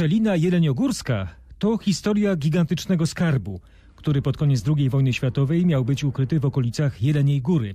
Szczelina 0.00 0.36
Jeleniogórska 0.36 1.28
to 1.58 1.78
historia 1.78 2.36
gigantycznego 2.36 3.06
skarbu, 3.06 3.60
który 3.96 4.22
pod 4.22 4.36
koniec 4.36 4.64
II 4.76 4.90
wojny 4.90 5.12
światowej 5.12 5.66
miał 5.66 5.84
być 5.84 6.04
ukryty 6.04 6.40
w 6.40 6.44
okolicach 6.44 7.02
Jeleniej 7.02 7.40
Góry. 7.40 7.74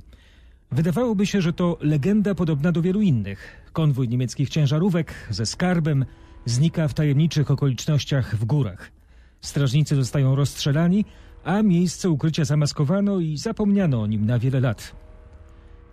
Wydawałoby 0.71 1.25
się, 1.25 1.41
że 1.41 1.53
to 1.53 1.77
legenda 1.81 2.35
podobna 2.35 2.71
do 2.71 2.81
wielu 2.81 3.01
innych. 3.01 3.69
Konwój 3.73 4.09
niemieckich 4.09 4.49
ciężarówek 4.49 5.13
ze 5.29 5.45
skarbem 5.45 6.05
znika 6.45 6.87
w 6.87 6.93
tajemniczych 6.93 7.51
okolicznościach 7.51 8.35
w 8.35 8.45
górach. 8.45 8.91
Strażnicy 9.41 9.95
zostają 9.95 10.35
rozstrzelani, 10.35 11.05
a 11.43 11.61
miejsce 11.61 12.09
ukrycia 12.09 12.45
zamaskowano 12.45 13.19
i 13.19 13.37
zapomniano 13.37 14.01
o 14.01 14.07
nim 14.07 14.25
na 14.25 14.39
wiele 14.39 14.59
lat. 14.59 14.95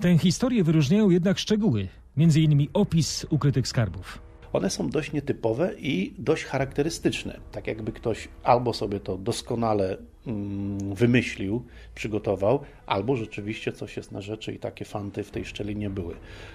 Tę 0.00 0.18
historię 0.18 0.64
wyróżniają 0.64 1.10
jednak 1.10 1.38
szczegóły, 1.38 1.88
innymi 2.16 2.68
opis 2.72 3.26
ukrytych 3.30 3.68
skarbów. 3.68 4.31
One 4.52 4.70
są 4.70 4.90
dość 4.90 5.12
nietypowe 5.12 5.74
i 5.78 6.12
dość 6.18 6.44
charakterystyczne. 6.44 7.40
Tak 7.52 7.66
jakby 7.66 7.92
ktoś 7.92 8.28
albo 8.42 8.72
sobie 8.72 9.00
to 9.00 9.18
doskonale 9.18 9.96
mm, 10.26 10.94
wymyślił, 10.94 11.62
przygotował, 11.94 12.60
albo 12.86 13.16
rzeczywiście 13.16 13.72
coś 13.72 13.96
jest 13.96 14.12
na 14.12 14.20
rzeczy 14.20 14.52
i 14.52 14.58
takie 14.58 14.84
fanty 14.84 15.22
w 15.22 15.30
tej 15.30 15.44
szczelinie 15.44 15.90
były. 15.90 16.14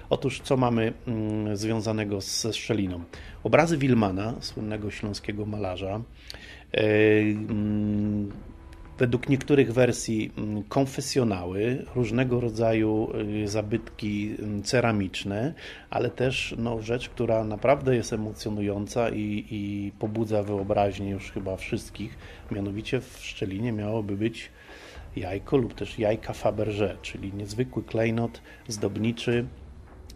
Otóż 0.09 0.41
co 0.41 0.57
mamy 0.57 0.93
mm, 1.07 1.57
związanego 1.57 2.21
ze 2.21 2.53
szczeliną? 2.53 3.03
Obrazy 3.43 3.77
Wilmana, 3.77 4.33
słynnego 4.39 4.91
śląskiego 4.91 5.45
malarza, 5.45 6.01
e, 6.73 6.81
mm, 7.21 8.31
według 8.97 9.29
niektórych 9.29 9.73
wersji 9.73 10.31
mm, 10.37 10.63
konfesjonały, 10.63 11.85
różnego 11.95 12.39
rodzaju 12.39 13.09
y, 13.43 13.47
zabytki 13.47 14.35
mm, 14.39 14.63
ceramiczne, 14.63 15.53
ale 15.89 16.09
też 16.09 16.55
no, 16.57 16.81
rzecz, 16.81 17.09
która 17.09 17.43
naprawdę 17.43 17.95
jest 17.95 18.13
emocjonująca 18.13 19.09
i, 19.09 19.45
i 19.51 19.91
pobudza 19.99 20.43
wyobraźnię 20.43 21.09
już 21.09 21.31
chyba 21.31 21.57
wszystkich. 21.57 22.17
Mianowicie 22.51 23.01
w 23.01 23.19
Szczelinie 23.21 23.71
miałoby 23.71 24.17
być 24.17 24.51
jajko 25.15 25.57
lub 25.57 25.73
też 25.73 25.99
jajka 25.99 26.33
Faberże, 26.33 26.97
czyli 27.01 27.33
niezwykły 27.33 27.83
klejnot 27.83 28.41
zdobniczy 28.67 29.45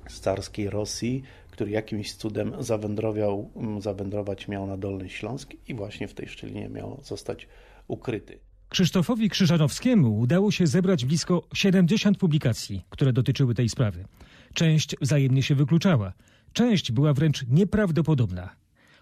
z 0.09 0.19
carskiej 0.19 0.69
Rosji, 0.69 1.23
który 1.51 1.71
jakimś 1.71 2.13
cudem 2.13 2.53
zawędrował, 2.59 3.49
mm, 3.55 3.81
zawędrować 3.81 4.47
miał 4.47 4.67
na 4.67 4.77
Dolny 4.77 5.09
Śląsk 5.09 5.53
i 5.67 5.73
właśnie 5.73 6.07
w 6.07 6.13
tej 6.13 6.27
szczelinie 6.27 6.69
miał 6.69 6.99
zostać 7.03 7.47
ukryty. 7.87 8.50
Krzysztofowi 8.71 9.29
Krzyżanowskiemu 9.29 10.19
udało 10.19 10.51
się 10.51 10.67
zebrać 10.67 11.05
blisko 11.05 11.47
70 11.53 12.17
publikacji, 12.17 12.81
które 12.89 13.13
dotyczyły 13.13 13.55
tej 13.55 13.69
sprawy. 13.69 14.05
Część 14.53 14.95
wzajemnie 15.01 15.43
się 15.43 15.55
wykluczała, 15.55 16.13
część 16.53 16.91
była 16.91 17.13
wręcz 17.13 17.45
nieprawdopodobna. 17.47 18.49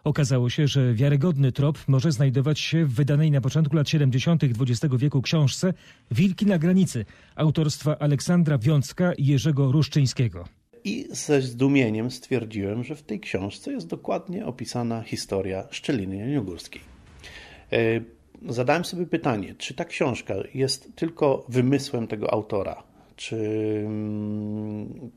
Okazało 0.03 0.49
się, 0.49 0.67
że 0.67 0.93
wiarygodny 0.93 1.51
trop 1.51 1.87
może 1.87 2.11
znajdować 2.11 2.59
się 2.59 2.85
w 2.85 2.93
wydanej 2.93 3.31
na 3.31 3.41
początku 3.41 3.75
lat 3.75 3.89
70. 3.89 4.43
XX 4.43 4.95
wieku 4.97 5.21
książce 5.21 5.73
Wilki 6.11 6.45
na 6.45 6.57
granicy 6.57 7.05
autorstwa 7.35 7.99
Aleksandra 7.99 8.57
Wiącka 8.57 9.13
i 9.13 9.25
Jerzego 9.25 9.71
Ruszczyńskiego. 9.71 10.47
I 10.83 11.07
ze 11.11 11.41
zdumieniem 11.41 12.11
stwierdziłem, 12.11 12.83
że 12.83 12.95
w 12.95 13.01
tej 13.01 13.19
książce 13.19 13.71
jest 13.71 13.87
dokładnie 13.87 14.45
opisana 14.45 15.01
historia 15.01 15.67
Szczeliny 15.71 16.17
Janiogórskiej. 16.17 16.81
Zadałem 18.47 18.85
sobie 18.85 19.05
pytanie, 19.05 19.55
czy 19.57 19.73
ta 19.73 19.85
książka 19.85 20.33
jest 20.53 20.95
tylko 20.95 21.45
wymysłem 21.49 22.07
tego 22.07 22.33
autora, 22.33 22.83
czy 23.15 23.35
mm, 23.85 25.11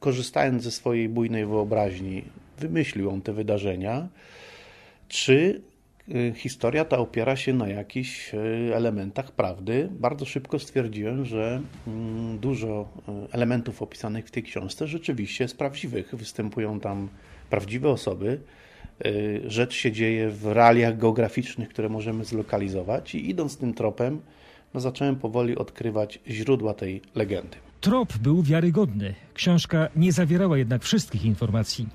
korzystając 0.00 0.62
ze 0.62 0.70
swojej 0.70 1.08
bujnej 1.08 1.46
wyobraźni 1.46 2.24
wymyślił 2.58 3.10
on 3.10 3.22
te 3.22 3.32
wydarzenia, 3.32 4.08
czy 5.08 5.62
y, 6.08 6.32
historia 6.36 6.84
ta 6.84 6.98
opiera 6.98 7.36
się 7.36 7.54
na 7.54 7.68
jakichś 7.68 8.34
y, 8.34 8.38
elementach 8.74 9.32
prawdy. 9.32 9.88
Bardzo 9.90 10.24
szybko 10.24 10.58
stwierdziłem, 10.58 11.24
że 11.24 11.62
mm, 11.86 12.38
dużo 12.38 12.88
y, 13.28 13.32
elementów 13.32 13.82
opisanych 13.82 14.26
w 14.26 14.30
tej 14.30 14.42
książce 14.42 14.86
rzeczywiście 14.86 15.44
jest 15.44 15.58
prawdziwych. 15.58 16.14
Występują 16.14 16.80
tam 16.80 17.08
prawdziwe 17.50 17.88
osoby, 17.88 18.40
rzecz 19.46 19.74
się 19.74 19.92
dzieje 19.92 20.30
w 20.30 20.46
realiach 20.46 20.98
geograficznych, 20.98 21.68
które 21.68 21.88
możemy 21.88 22.24
zlokalizować 22.24 23.14
i 23.14 23.30
idąc 23.30 23.56
tym 23.56 23.74
tropem, 23.74 24.20
no 24.74 24.80
zacząłem 24.80 25.16
powoli 25.16 25.56
odkrywać 25.56 26.18
źródła 26.28 26.74
tej 26.74 27.02
legendy. 27.14 27.56
Trop 27.80 28.18
był 28.18 28.42
wiarygodny. 28.42 29.14
Książka 29.34 29.88
nie 29.96 30.12
zawierała 30.12 30.58
jednak 30.58 30.82
wszystkich 30.82 31.24
informacji. 31.24 31.88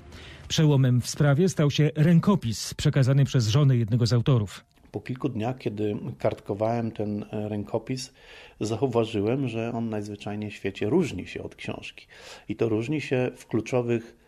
Przełomem 0.48 1.00
w 1.00 1.10
sprawie 1.10 1.48
stał 1.48 1.70
się 1.70 1.90
rękopis 1.94 2.74
przekazany 2.74 3.24
przez 3.24 3.48
żonę 3.48 3.76
jednego 3.76 4.06
z 4.06 4.12
autorów. 4.12 4.64
Po 4.92 5.00
kilku 5.00 5.28
dniach, 5.28 5.58
kiedy 5.58 5.96
kartkowałem 6.18 6.90
ten 6.90 7.24
rękopis, 7.30 8.12
zauważyłem, 8.60 9.48
że 9.48 9.72
on 9.74 9.88
najzwyczajniej 9.88 10.50
w 10.50 10.54
świecie 10.54 10.90
różni 10.90 11.26
się 11.26 11.42
od 11.42 11.54
książki. 11.54 12.06
I 12.48 12.56
to 12.56 12.68
różni 12.68 13.00
się 13.00 13.30
w 13.36 13.46
kluczowych 13.46 14.21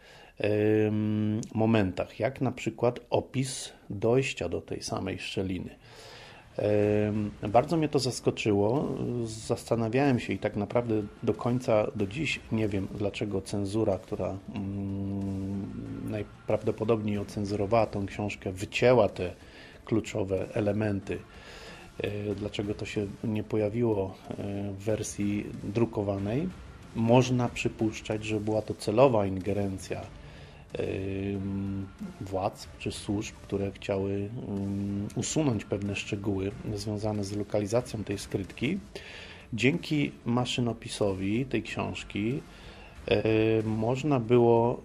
momentach, 1.55 2.21
jak 2.21 2.41
na 2.41 2.53
przykład 2.53 3.01
opis 3.11 3.73
dojścia 3.91 4.49
do 4.49 4.61
tej 4.61 4.83
samej 4.83 5.19
szczeliny. 5.19 5.71
Bardzo 7.49 7.77
mnie 7.77 7.89
to 7.89 7.99
zaskoczyło. 7.99 8.89
Zastanawiałem 9.25 10.21
się 10.21 10.33
i 10.33 10.39
tak 10.39 10.57
naprawdę 10.57 11.03
do 11.23 11.35
końca, 11.35 11.87
do 11.97 12.07
dziś 12.07 12.41
nie 12.53 12.69
wiem, 12.69 12.89
dlaczego 12.95 13.43
cenzura, 13.43 13.99
która 13.99 14.39
mm, 14.55 16.11
najprawdopodobniej 16.11 17.19
ocenzurowała 17.19 17.87
tą 17.87 18.07
książkę, 18.07 18.53
wycięła 18.53 19.09
te 19.09 19.35
kluczowe 19.85 20.49
elementy. 20.55 21.19
E, 22.03 22.35
dlaczego 22.35 22.75
to 22.75 22.85
się 22.85 23.07
nie 23.25 23.45
pojawiło 23.45 24.15
e, 24.31 24.35
w 24.73 24.85
wersji 24.85 25.47
drukowanej? 25.65 26.49
Można 26.97 27.49
przypuszczać, 27.49 28.25
że 28.25 28.41
była 28.41 28.63
to 28.63 28.75
celowa 28.75 29.27
ingerencja 29.27 30.01
władz 32.21 32.69
czy 32.79 32.93
służb, 32.93 33.35
które 33.35 33.71
chciały 33.73 34.29
usunąć 35.17 35.65
pewne 35.65 35.97
szczegóły 35.97 36.51
związane 36.75 37.25
z 37.25 37.37
lokalizacją 37.37 38.05
tej 38.05 38.19
skrytki. 38.19 38.79
Dzięki 39.53 40.13
maszynopisowi 40.25 41.47
tej 41.47 41.63
książki 41.63 42.41
można 43.65 44.21
było 44.21 44.83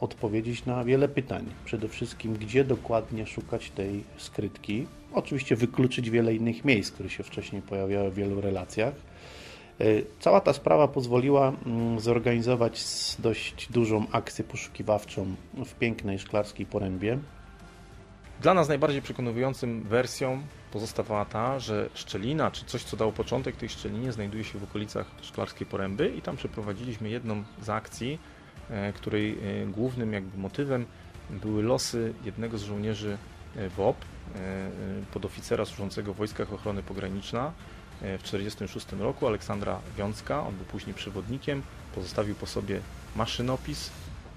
odpowiedzieć 0.00 0.66
na 0.66 0.84
wiele 0.84 1.08
pytań. 1.08 1.44
Przede 1.64 1.88
wszystkim, 1.88 2.34
gdzie 2.34 2.64
dokładnie 2.64 3.26
szukać 3.26 3.70
tej 3.70 4.04
skrytki. 4.16 4.86
Oczywiście 5.12 5.56
wykluczyć 5.56 6.10
wiele 6.10 6.34
innych 6.34 6.64
miejsc, 6.64 6.92
które 6.92 7.10
się 7.10 7.22
wcześniej 7.22 7.62
pojawiały 7.62 8.10
w 8.10 8.14
wielu 8.14 8.40
relacjach 8.40 8.94
E, 8.94 9.07
cała 10.20 10.40
ta 10.40 10.52
sprawa 10.52 10.88
pozwoliła 10.88 11.52
mm, 11.66 12.00
zorganizować 12.00 12.84
dość 13.18 13.72
dużą 13.72 14.06
akcję 14.12 14.44
poszukiwawczą 14.44 15.26
w 15.64 15.74
pięknej 15.74 16.18
szklarskiej 16.18 16.66
porębie. 16.66 17.18
Dla 18.40 18.54
nas 18.54 18.68
najbardziej 18.68 19.02
przekonującym 19.02 19.82
wersją 19.82 20.42
pozostawała 20.72 21.24
ta, 21.24 21.58
że 21.58 21.88
szczelina, 21.94 22.50
czy 22.50 22.64
coś, 22.64 22.82
co 22.82 22.96
dało 22.96 23.12
początek 23.12 23.56
tej 23.56 23.68
szczelinie, 23.68 24.12
znajduje 24.12 24.44
się 24.44 24.58
w 24.58 24.64
okolicach 24.64 25.06
Szklarskiej 25.22 25.66
Poręby 25.66 26.08
i 26.08 26.22
tam 26.22 26.36
przeprowadziliśmy 26.36 27.08
jedną 27.08 27.44
z 27.62 27.68
akcji, 27.68 28.18
e, 28.70 28.92
której 28.92 29.38
e, 29.62 29.66
głównym 29.66 30.12
jakby 30.12 30.38
motywem 30.38 30.86
były 31.30 31.62
losy 31.62 32.14
jednego 32.24 32.58
z 32.58 32.62
żołnierzy 32.62 33.18
WOP, 33.76 33.96
podoficera 35.12 35.64
służącego 35.64 36.14
w 36.14 36.16
Wojskach 36.16 36.52
Ochrony 36.52 36.82
Pograniczna, 36.82 37.52
E, 37.52 37.77
w 38.00 38.22
1946 38.22 38.86
roku 39.00 39.26
Aleksandra 39.26 39.80
Wiązka, 39.96 40.46
on 40.46 40.56
był 40.56 40.64
później 40.64 40.94
przewodnikiem, 40.94 41.62
pozostawił 41.94 42.34
po 42.34 42.46
sobie 42.46 42.80
maszynopis, 43.16 43.90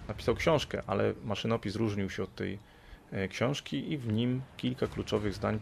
napisał 0.08 0.36
książkę, 0.36 0.82
ale 0.88 1.14
maszynopis 1.24 1.76
różnił 1.76 2.10
się 2.10 2.24
od 2.24 2.36
tej 2.36 2.60
e, 3.12 3.28
książki 3.28 3.92
i 3.92 3.98
w 3.98 4.14
nim 4.14 4.42
kilka 4.58 4.88
kluczowych 4.88 5.34
zdań 5.34 5.60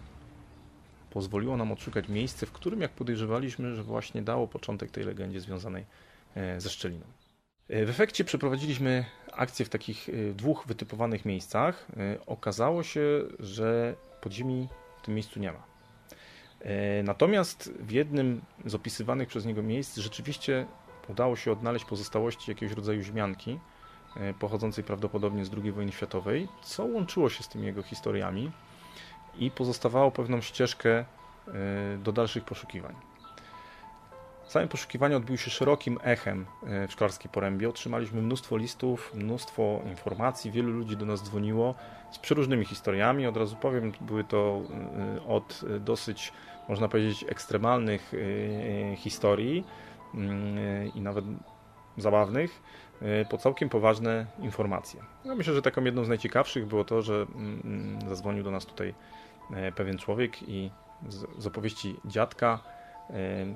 pozwoliło 1.10 1.58
nam 1.58 1.72
odszukać 1.72 2.08
miejsce, 2.08 2.46
w 2.46 2.52
którym, 2.52 2.82
jak 2.82 2.92
podejrzewaliśmy, 2.92 3.76
że 3.76 3.84
właśnie 3.84 4.22
dało 4.22 4.48
początek 4.48 4.92
tej 4.92 5.04
legendzie 5.04 5.42
związanej 5.42 5.86
e, 6.36 6.62
ze 6.62 6.70
szczeliną. 6.70 7.06
W 7.70 7.90
efekcie 7.90 8.24
przeprowadziliśmy 8.24 9.06
akcję 9.32 9.66
w 9.66 9.70
takich 9.70 10.10
dwóch 10.34 10.64
wytypowanych 10.68 11.26
miejscach. 11.26 11.88
Okazało 12.26 12.84
się, 12.84 13.02
że 13.40 13.96
podziemi 14.22 14.68
w 15.02 15.06
tym 15.06 15.16
miejscu 15.16 15.40
nie 15.40 15.52
ma. 15.52 15.69
E, 16.62 17.04
natomiast 17.04 17.74
w 17.80 17.92
jednym 17.92 18.42
z 18.66 18.76
opisywanych 18.76 19.28
przez 19.28 19.46
niego 19.46 19.64
miejsc 19.64 19.98
rzeczywiście 19.98 20.66
udało 21.08 21.36
się 21.36 21.52
odnaleźć 21.52 21.86
pozostałości 21.86 22.52
jakiegoś 22.52 22.76
rodzaju 22.76 23.04
zmianki, 23.04 23.60
e, 24.18 24.34
pochodzącej 24.34 24.84
prawdopodobnie 24.84 25.46
z 25.46 25.52
II 25.64 25.72
wojny 25.72 25.92
światowej, 25.92 26.48
co 26.62 26.86
łączyło 26.86 27.30
się 27.30 27.44
z 27.44 27.48
tymi 27.50 27.66
jego 27.66 27.84
historiami 27.84 28.52
i 29.38 29.52
pozostawało 29.52 30.12
pewną 30.12 30.42
ścieżkę 30.42 30.90
e, 30.90 31.06
do 31.98 32.12
dalszych 32.12 32.44
poszukiwań. 32.44 33.09
Same 34.50 34.68
poszukiwania 34.68 35.18
odbyły 35.18 35.38
się 35.38 35.50
szerokim 35.50 36.00
echem 36.04 36.46
e, 36.64 36.88
w 36.88 36.92
Szklarskiej 36.92 37.32
Porębie. 37.32 37.70
Otrzymaliśmy 37.70 38.22
mnóstwo 38.22 38.58
listów, 38.58 39.12
mnóstwo 39.16 39.82
informacji, 39.86 40.52
wielu 40.52 40.72
ludzi 40.72 40.98
do 40.98 41.06
nas 41.06 41.24
dzwoniło 41.24 41.76
z 42.12 42.20
przeróżnymi 42.20 42.66
historiami. 42.66 43.28
Od 43.28 43.38
razu 43.38 43.56
powiem, 43.56 43.92
były 44.02 44.24
to 44.24 44.62
e, 45.18 45.28
od 45.28 45.62
dosyć, 45.80 46.34
można 46.70 46.88
powiedzieć, 46.88 47.26
ekstremalnych 47.30 48.14
e, 48.14 48.96
historii 48.96 49.66
mm, 50.14 50.94
i 50.96 51.02
nawet 51.02 51.26
zabawnych, 51.98 52.62
po 53.30 53.38
całkiem 53.38 53.70
poważne 53.70 54.26
informacje. 54.40 55.02
Ja 55.26 55.36
myślę, 55.36 55.54
że 55.54 55.62
taką 55.62 55.84
jedną 55.84 56.04
z 56.04 56.10
najciekawszych 56.10 56.66
było 56.66 56.84
to, 56.84 57.02
że 57.02 57.14
mm, 57.14 57.62
mm, 57.64 58.10
zadzwonił 58.10 58.44
do 58.44 58.52
nas 58.52 58.66
tutaj 58.66 58.94
pewien 59.76 59.98
człowiek 59.98 60.50
i 60.50 60.72
z 61.38 61.48
opowieści 61.48 61.96
dziadka 62.06 62.60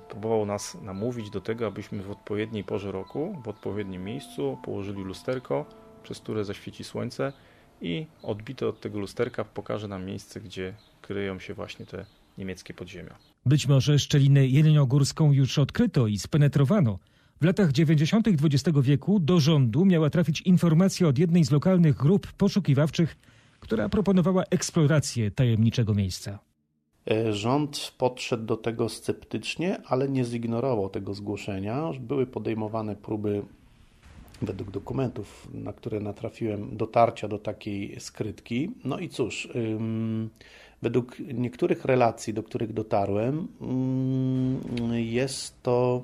próbował 0.10 0.46
nas 0.46 0.78
namówić 0.82 1.30
do 1.30 1.42
tego, 1.42 1.68
abyśmy 1.68 2.04
w 2.04 2.12
odpowiedniej 2.12 2.64
porze 2.64 2.92
roku, 2.92 3.38
w 3.44 3.48
odpowiednim 3.48 4.04
miejscu 4.04 4.58
położyli 4.64 5.04
lusterko, 5.04 5.66
przez 6.04 6.20
które 6.20 6.46
zaświeci 6.46 6.84
słońce 6.84 7.34
i 7.82 8.08
odbite 8.24 8.68
od 8.68 8.82
tego 8.82 9.00
lusterka 9.00 9.46
pokaże 9.46 9.88
nam 9.88 10.06
miejsce, 10.06 10.42
gdzie 10.42 10.74
kryją 11.02 11.40
się 11.40 11.54
właśnie 11.54 11.86
te 11.86 12.06
niemieckie 12.38 12.74
podziemia. 12.74 13.16
Być 13.46 13.68
może 13.68 14.00
szczelinę 14.00 14.48
jeleniogórską 14.48 15.32
już 15.32 15.60
odkryto 15.60 16.08
i 16.08 16.20
spenetrowano. 16.20 17.00
W 17.42 17.46
latach 17.46 17.72
90. 17.72 18.28
XX 18.28 18.80
wieku 18.82 19.20
do 19.20 19.40
rządu 19.40 19.86
miała 19.86 20.10
trafić 20.10 20.42
informacja 20.42 21.08
od 21.08 21.20
jednej 21.20 21.46
z 21.46 21.52
lokalnych 21.52 21.96
grup 21.96 22.32
poszukiwawczych, 22.32 23.16
która 23.60 23.90
proponowała 23.90 24.44
eksplorację 24.50 25.32
tajemniczego 25.32 25.94
miejsca. 25.94 26.40
E, 27.12 27.34
rząd 27.34 27.94
podszedł 27.98 28.46
do 28.46 28.58
tego 28.58 28.90
sceptycznie, 28.90 29.82
ale 29.86 30.10
nie 30.10 30.26
zignorował 30.26 30.90
tego 30.90 31.14
zgłoszenia. 31.14 31.92
Były 32.00 32.26
podejmowane 32.26 32.96
próby, 32.96 33.44
według 34.42 34.72
dokumentów, 34.72 35.48
na 35.54 35.74
które 35.74 36.00
natrafiłem, 36.00 36.78
dotarcia 36.78 37.28
do 37.28 37.40
takiej 37.40 38.00
skrytki. 38.00 38.72
No 38.86 39.00
i 39.00 39.10
cóż, 39.10 39.50
według 40.82 41.20
niektórych 41.20 41.86
relacji, 41.86 42.34
do 42.34 42.44
których 42.44 42.74
dotarłem, 42.74 43.48
jest 44.94 45.64
to 45.64 46.04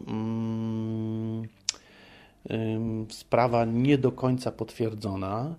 sprawa 3.09 3.65
nie 3.65 3.97
do 3.97 4.11
końca 4.11 4.51
potwierdzona. 4.51 5.55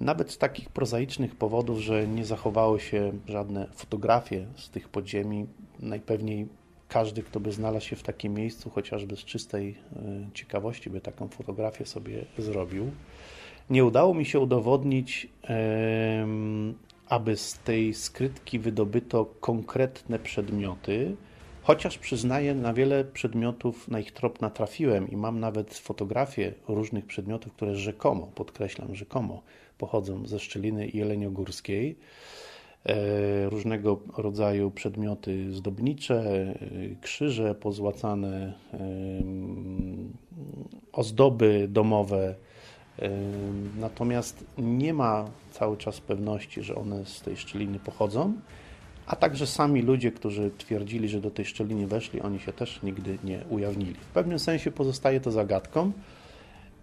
Nawet 0.00 0.30
z 0.30 0.38
takich 0.38 0.68
prozaicznych 0.68 1.36
powodów, 1.36 1.78
że 1.78 2.08
nie 2.08 2.24
zachowały 2.24 2.80
się 2.80 3.12
żadne 3.26 3.66
fotografie 3.74 4.46
z 4.56 4.70
tych 4.70 4.88
podziemi, 4.88 5.46
najpewniej 5.80 6.48
każdy, 6.88 7.22
kto 7.22 7.40
by 7.40 7.52
znalazł 7.52 7.86
się 7.86 7.96
w 7.96 8.02
takim 8.02 8.34
miejscu, 8.34 8.70
chociażby 8.70 9.16
z 9.16 9.24
czystej 9.24 9.68
e, 9.68 10.30
ciekawości, 10.34 10.90
by 10.90 11.00
taką 11.00 11.28
fotografię 11.28 11.86
sobie 11.86 12.24
zrobił. 12.38 12.90
Nie 13.70 13.84
udało 13.84 14.14
mi 14.14 14.24
się 14.24 14.40
udowodnić, 14.40 15.28
aby 17.08 17.36
z 17.36 17.58
tej 17.58 17.94
skrytki 17.94 18.58
wydobyto 18.58 19.24
konkretne 19.40 20.18
przedmioty, 20.18 21.16
chociaż 21.70 21.98
przyznaję, 21.98 22.54
na 22.54 22.72
wiele 22.72 23.04
przedmiotów 23.04 23.88
na 23.88 24.00
ich 24.00 24.12
trop 24.12 24.40
natrafiłem 24.40 25.10
i 25.10 25.16
mam 25.16 25.40
nawet 25.40 25.74
fotografie 25.74 26.52
różnych 26.68 27.06
przedmiotów, 27.06 27.52
które 27.52 27.76
rzekomo, 27.76 28.26
podkreślam, 28.34 28.94
rzekomo 28.94 29.42
pochodzą 29.78 30.26
ze 30.26 30.38
szczeliny 30.38 30.88
jeleniogórskiej. 30.88 31.96
E, 32.86 33.50
różnego 33.50 34.00
rodzaju 34.16 34.70
przedmioty 34.70 35.52
zdobnicze, 35.52 36.14
e, 36.14 36.54
krzyże 37.00 37.54
pozłacane, 37.54 38.52
e, 38.74 38.78
ozdoby 40.92 41.66
domowe. 41.68 42.34
Natomiast 43.78 44.44
nie 44.58 44.94
ma 44.94 45.30
cały 45.50 45.76
czas 45.76 46.00
pewności, 46.00 46.62
że 46.62 46.74
one 46.74 47.06
z 47.06 47.20
tej 47.20 47.36
szczeliny 47.36 47.78
pochodzą, 47.78 48.32
a 49.06 49.16
także 49.16 49.46
sami 49.46 49.82
ludzie, 49.82 50.12
którzy 50.12 50.50
twierdzili, 50.58 51.08
że 51.08 51.20
do 51.20 51.30
tej 51.30 51.44
szczeliny 51.44 51.86
weszli, 51.86 52.20
oni 52.20 52.40
się 52.40 52.52
też 52.52 52.82
nigdy 52.82 53.18
nie 53.24 53.44
ujawnili. 53.48 53.94
W 53.94 54.12
pewnym 54.14 54.38
sensie 54.38 54.70
pozostaje 54.70 55.20
to 55.20 55.30
zagadką. 55.30 55.92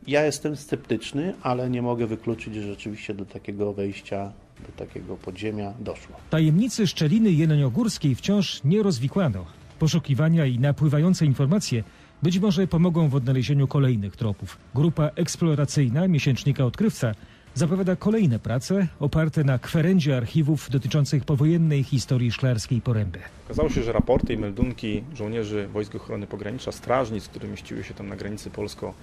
Ja 0.07 0.25
jestem 0.25 0.55
sceptyczny, 0.55 1.33
ale 1.41 1.69
nie 1.69 1.81
mogę 1.81 2.07
wykluczyć, 2.07 2.55
że 2.55 2.61
rzeczywiście 2.61 3.13
do 3.13 3.25
takiego 3.25 3.73
wejścia, 3.73 4.31
do 4.67 4.85
takiego 4.85 5.17
podziemia 5.17 5.73
doszło. 5.79 6.15
Tajemnicy 6.29 6.87
szczeliny 6.87 7.31
jeleniogórskiej 7.31 8.15
wciąż 8.15 8.63
nie 8.63 8.83
rozwikłano. 8.83 9.45
Poszukiwania 9.79 10.45
i 10.45 10.59
napływające 10.59 11.25
informacje 11.25 11.83
być 12.23 12.39
może 12.39 12.67
pomogą 12.67 13.09
w 13.09 13.15
odnalezieniu 13.15 13.67
kolejnych 13.67 14.15
tropów. 14.15 14.57
Grupa 14.75 15.09
eksploracyjna 15.15 16.07
miesięcznika 16.07 16.65
Odkrywca 16.65 17.11
zapowiada 17.57 17.95
kolejne 17.95 18.39
prace 18.39 18.87
oparte 18.99 19.43
na 19.43 19.59
kwerendzie 19.59 20.17
archiwów 20.17 20.69
dotyczących 20.69 21.25
powojennej 21.25 21.83
historii 21.83 22.31
szklarskiej 22.31 22.81
poręby. 22.81 23.19
Okazało 23.45 23.69
się, 23.69 23.83
że 23.83 23.91
raporty 23.91 24.33
i 24.33 24.37
meldunki 24.37 25.03
żołnierzy 25.15 25.67
Wojsk 25.67 25.95
Ochrony 25.95 26.27
Pogranicza, 26.27 26.71
strażnic, 26.71 27.27
które 27.27 27.47
mieściły 27.47 27.83
się 27.83 27.93
tam 27.93 28.09
na 28.09 28.15
granicy 28.15 28.49
polsko 28.49 28.93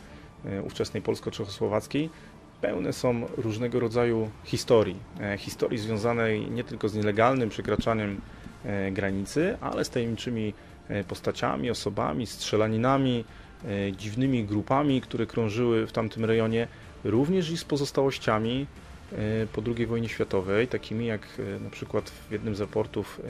E, 0.44 0.62
ówczesnej 0.62 1.02
polsko-czechosłowackiej, 1.02 2.10
pełne 2.60 2.92
są 2.92 3.26
różnego 3.36 3.80
rodzaju 3.80 4.30
historii. 4.44 4.96
E, 5.20 5.38
historii 5.38 5.78
związanej 5.78 6.50
nie 6.50 6.64
tylko 6.64 6.88
z 6.88 6.94
nielegalnym 6.94 7.48
przekraczaniem 7.48 8.20
e, 8.64 8.90
granicy, 8.90 9.56
ale 9.60 9.84
z 9.84 9.90
tajemniczymi 9.90 10.54
postaciami, 11.08 11.70
osobami, 11.70 12.26
strzelaninami, 12.26 13.24
dziwnymi 13.96 14.44
grupami, 14.44 15.00
które 15.00 15.26
krążyły 15.26 15.86
w 15.86 15.92
tamtym 15.92 16.24
rejonie, 16.24 16.68
również 17.04 17.50
i 17.50 17.56
z 17.56 17.64
pozostałościami 17.64 18.66
po 19.52 19.62
II 19.76 19.86
wojnie 19.86 20.08
światowej, 20.08 20.68
takimi 20.68 21.06
jak 21.06 21.28
na 21.60 21.70
przykład 21.70 22.10
w 22.10 22.32
jednym 22.32 22.54
z 22.54 22.60
raportów 22.60 23.20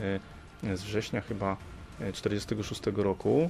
z 0.75 0.81
września 0.81 1.21
chyba 1.21 1.57
1946 1.97 2.81
roku 2.95 3.49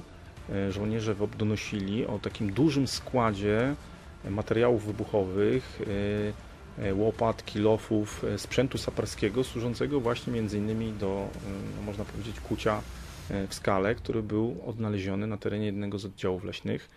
E, 0.52 0.72
żołnierze 0.72 1.14
WOP 1.14 1.36
donosili 1.36 2.06
o 2.06 2.18
takim 2.18 2.52
dużym 2.52 2.86
składzie 2.86 3.74
materiałów 4.30 4.84
wybuchowych, 4.84 5.82
e, 6.78 6.84
e, 6.88 6.94
łopat, 6.94 7.44
kilofów, 7.44 8.24
sprzętu 8.36 8.78
saparskiego 8.78 9.44
służącego 9.44 10.00
właśnie 10.00 10.32
między 10.32 10.58
innymi 10.58 10.92
do, 10.92 11.28
no 11.76 11.82
można 11.82 12.04
powiedzieć, 12.04 12.40
kucia 12.40 12.80
w 13.48 13.54
skale, 13.54 13.94
który 13.94 14.22
był 14.22 14.56
odnaleziony 14.66 15.26
na 15.26 15.36
terenie 15.36 15.66
jednego 15.66 15.98
z 15.98 16.04
oddziałów 16.04 16.44
leśnych. 16.44 16.88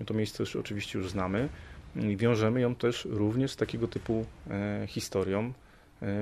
My 0.00 0.06
to 0.06 0.14
miejsce 0.14 0.42
już 0.42 0.56
oczywiście 0.56 0.98
już 0.98 1.10
znamy 1.10 1.48
wiążemy 2.16 2.60
ją 2.60 2.74
też 2.74 3.04
również 3.04 3.50
z 3.52 3.56
takiego 3.56 3.88
typu 3.88 4.26
historią, 4.86 5.52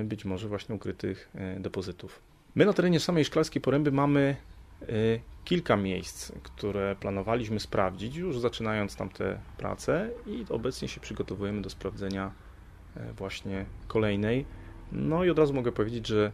być 0.03 0.25
może 0.25 0.47
właśnie 0.47 0.75
ukrytych 0.75 1.31
depozytów. 1.59 2.19
My 2.55 2.65
na 2.65 2.73
terenie 2.73 2.99
samej 2.99 3.25
Szklarskiej 3.25 3.61
Poręby 3.61 3.91
mamy 3.91 4.35
kilka 5.47 5.77
miejsc, 5.77 6.31
które 6.43 6.95
planowaliśmy 6.99 7.59
sprawdzić, 7.59 8.15
już 8.15 8.39
zaczynając 8.39 8.95
tamte 8.95 9.39
prace 9.57 10.09
i 10.25 10.45
obecnie 10.49 10.87
się 10.87 11.01
przygotowujemy 11.01 11.61
do 11.61 11.69
sprawdzenia 11.69 12.31
e, 12.95 13.13
właśnie 13.13 13.65
kolejnej. 13.87 14.45
No 14.91 15.23
i 15.23 15.29
od 15.29 15.39
razu 15.39 15.53
mogę 15.53 15.71
powiedzieć, 15.71 16.07
że 16.07 16.31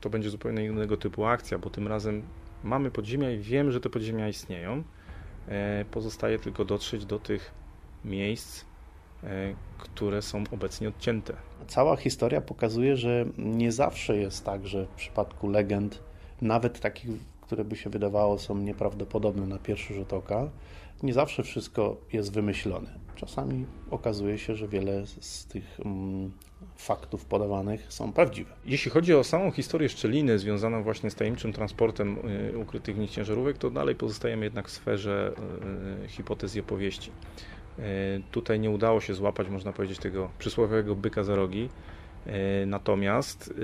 to 0.00 0.10
będzie 0.10 0.30
zupełnie 0.30 0.64
innego 0.64 0.96
typu 0.96 1.24
akcja, 1.24 1.58
bo 1.58 1.70
tym 1.70 1.88
razem 1.88 2.22
mamy 2.64 2.90
podziemia 2.90 3.30
i 3.30 3.38
wiem, 3.38 3.72
że 3.72 3.80
te 3.80 3.90
podziemia 3.90 4.28
istnieją. 4.28 4.82
E, 5.48 5.84
pozostaje 5.90 6.38
tylko 6.38 6.64
dotrzeć 6.64 7.04
do 7.04 7.18
tych 7.18 7.50
miejsc, 8.04 8.64
e, 9.24 9.54
które 9.78 10.22
są 10.22 10.44
obecnie 10.50 10.88
odcięte. 10.88 11.34
Cała 11.66 11.96
historia 11.96 12.40
pokazuje, 12.40 12.96
że 12.96 13.26
nie 13.38 13.72
zawsze 13.72 14.16
jest 14.16 14.44
tak, 14.44 14.66
że 14.66 14.86
w 14.86 14.88
przypadku 14.88 15.48
legend, 15.48 16.02
nawet 16.40 16.80
takich 16.80 17.10
które 17.48 17.64
by 17.64 17.76
się 17.76 17.90
wydawało 17.90 18.38
są 18.38 18.58
nieprawdopodobne 18.58 19.46
na 19.46 19.58
pierwszy 19.58 19.94
rzut 19.94 20.12
oka, 20.12 20.50
nie 21.02 21.12
zawsze 21.12 21.42
wszystko 21.42 21.96
jest 22.12 22.32
wymyślone. 22.32 22.98
Czasami 23.16 23.66
okazuje 23.90 24.38
się, 24.38 24.54
że 24.54 24.68
wiele 24.68 25.06
z 25.20 25.46
tych 25.46 25.80
mm, 25.84 26.32
faktów 26.76 27.24
podawanych 27.24 27.92
są 27.92 28.12
prawdziwe. 28.12 28.54
Jeśli 28.64 28.90
chodzi 28.90 29.14
o 29.14 29.24
samą 29.24 29.50
historię 29.50 29.88
szczeliny 29.88 30.38
związaną 30.38 30.82
właśnie 30.82 31.10
z 31.10 31.14
tajemniczym 31.14 31.52
transportem 31.52 32.18
y, 32.54 32.58
ukrytych 32.58 32.96
w 32.96 32.98
nich 32.98 33.10
ciężarówek, 33.10 33.58
to 33.58 33.70
dalej 33.70 33.94
pozostajemy 33.94 34.44
jednak 34.44 34.68
w 34.68 34.70
sferze 34.70 35.32
y, 36.04 36.08
hipotez 36.08 36.56
i 36.56 36.60
opowieści. 36.60 37.10
Tutaj 38.30 38.60
nie 38.60 38.70
udało 38.70 39.00
się 39.00 39.14
złapać, 39.14 39.48
można 39.48 39.72
powiedzieć, 39.72 39.98
tego 39.98 40.30
przysłowiowego 40.38 40.94
byka 40.94 41.24
za 41.24 41.36
rogi. 41.36 41.68
Natomiast 42.66 43.54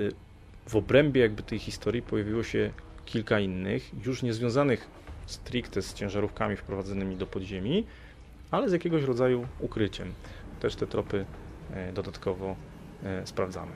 w 0.66 0.76
obrębie 0.76 1.20
jakby 1.20 1.42
tej 1.42 1.58
historii 1.58 2.02
pojawiło 2.02 2.42
się 2.42 2.70
kilka 3.04 3.40
innych, 3.40 4.06
już 4.06 4.22
nie 4.22 4.32
związanych 4.32 4.88
stricte 5.26 5.82
z 5.82 5.94
ciężarówkami 5.94 6.56
wprowadzonymi 6.56 7.16
do 7.16 7.26
podziemi, 7.26 7.86
ale 8.50 8.68
z 8.68 8.72
jakiegoś 8.72 9.02
rodzaju 9.02 9.46
ukryciem. 9.60 10.14
Też 10.60 10.76
te 10.76 10.86
tropy 10.86 11.24
e, 11.70 11.92
dodatkowo 11.92 12.56
e, 13.04 13.26
sprawdzamy. 13.26 13.72